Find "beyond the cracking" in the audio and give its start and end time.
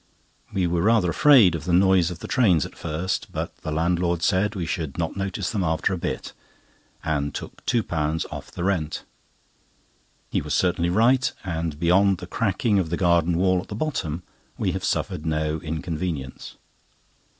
11.79-12.79